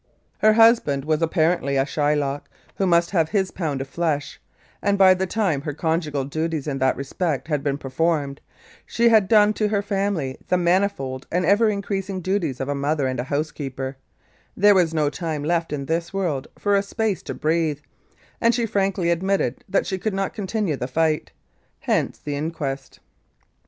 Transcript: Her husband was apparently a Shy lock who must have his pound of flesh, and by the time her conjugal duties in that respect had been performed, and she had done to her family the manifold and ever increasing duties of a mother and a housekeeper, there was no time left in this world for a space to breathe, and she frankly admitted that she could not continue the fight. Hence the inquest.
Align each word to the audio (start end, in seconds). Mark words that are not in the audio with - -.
Her 0.39 0.53
husband 0.53 1.05
was 1.05 1.21
apparently 1.21 1.77
a 1.77 1.85
Shy 1.85 2.15
lock 2.15 2.49
who 2.77 2.87
must 2.87 3.11
have 3.11 3.29
his 3.29 3.51
pound 3.51 3.81
of 3.81 3.87
flesh, 3.87 4.41
and 4.81 4.97
by 4.97 5.13
the 5.13 5.27
time 5.27 5.61
her 5.61 5.75
conjugal 5.75 6.23
duties 6.25 6.65
in 6.65 6.79
that 6.79 6.95
respect 6.97 7.47
had 7.47 7.61
been 7.61 7.77
performed, 7.77 8.37
and 8.47 8.81
she 8.87 9.09
had 9.09 9.27
done 9.27 9.53
to 9.53 9.67
her 9.67 9.83
family 9.83 10.39
the 10.47 10.57
manifold 10.57 11.27
and 11.31 11.45
ever 11.45 11.69
increasing 11.69 12.19
duties 12.19 12.59
of 12.59 12.67
a 12.67 12.73
mother 12.73 13.05
and 13.05 13.19
a 13.19 13.25
housekeeper, 13.25 13.95
there 14.57 14.73
was 14.73 14.91
no 14.91 15.07
time 15.11 15.43
left 15.43 15.71
in 15.71 15.85
this 15.85 16.11
world 16.11 16.47
for 16.57 16.75
a 16.75 16.81
space 16.81 17.21
to 17.21 17.35
breathe, 17.35 17.77
and 18.41 18.55
she 18.55 18.65
frankly 18.65 19.11
admitted 19.11 19.63
that 19.69 19.85
she 19.85 19.99
could 19.99 20.15
not 20.15 20.33
continue 20.33 20.75
the 20.75 20.87
fight. 20.87 21.31
Hence 21.81 22.17
the 22.17 22.35
inquest. 22.35 22.99